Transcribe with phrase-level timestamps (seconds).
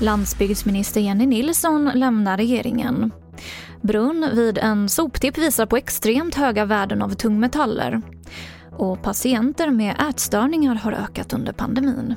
[0.00, 3.12] Landsbygdsminister Jenny Nilsson lämnar regeringen.
[3.82, 8.02] Brunn vid en soptipp visar på extremt höga värden av tungmetaller.
[8.72, 12.14] Och patienter med ätstörningar har ökat under pandemin.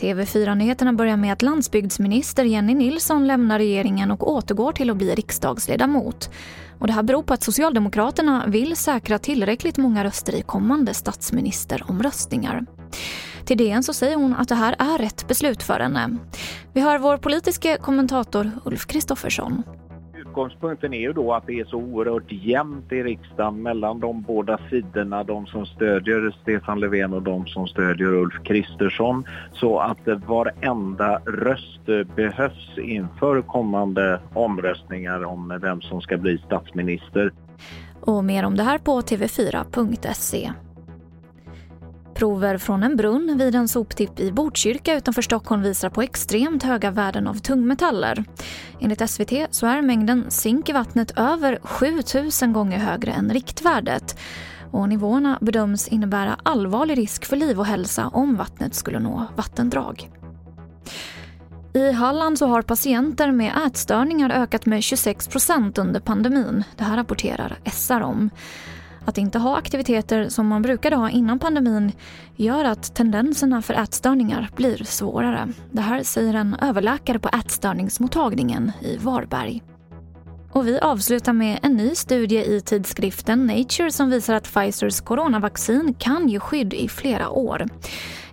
[0.00, 6.30] TV4-nyheterna börjar med att landsbygdsminister Jenny Nilsson lämnar regeringen och återgår till att bli riksdagsledamot.
[6.78, 12.66] Och det här beror på att Socialdemokraterna vill säkra tillräckligt många röster i kommande statsministeromröstningar.
[13.44, 16.16] Till DN så säger hon att det här är rätt beslut för henne.
[16.72, 19.62] Vi hör vår politiska kommentator Ulf Kristoffersson.
[20.30, 24.58] Utgångspunkten är ju då att det är så oerhört jämnt i riksdagen mellan de båda
[24.70, 29.24] sidorna, de som stödjer Stefan Löfven och de som stödjer Ulf Kristersson.
[29.52, 31.86] Så att varenda röst
[32.16, 37.32] behövs inför kommande omröstningar om vem som ska bli statsminister.
[38.00, 40.52] Och mer om det här på tv4.se.
[42.14, 46.90] Prover från en brunn vid en soptipp i Botkyrka utanför Stockholm visar på extremt höga
[46.90, 48.24] värden av tungmetaller.
[48.80, 54.18] Enligt SVT så är mängden zink i vattnet över 7000 gånger högre än riktvärdet.
[54.70, 60.10] Och nivåerna bedöms innebära allvarlig risk för liv och hälsa om vattnet skulle nå vattendrag.
[61.74, 66.64] I Halland så har patienter med ätstörningar ökat med 26 procent under pandemin.
[66.76, 68.30] Det här rapporterar SR om.
[69.04, 71.92] Att inte ha aktiviteter som man brukade ha innan pandemin
[72.36, 75.48] gör att tendenserna för ätstörningar blir svårare.
[75.72, 79.62] Det här säger en överläkare på ätstörningsmottagningen i Varberg.
[80.52, 85.94] Och vi avslutar med en ny studie i tidskriften Nature som visar att Pfizers coronavaccin
[85.98, 87.66] kan ge skydd i flera år.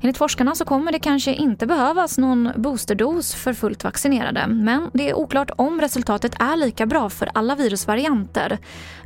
[0.02, 5.10] Enligt forskarna så kommer det kanske inte behövas någon boosterdos för fullt vaccinerade men det
[5.10, 8.58] är oklart om resultatet är lika bra för alla virusvarianter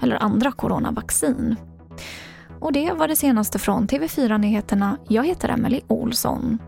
[0.02, 1.56] eller andra coronavaccin.
[2.60, 4.98] Och det var det senaste från TV4 Nyheterna.
[5.08, 6.60] Jag heter Emily Olsson.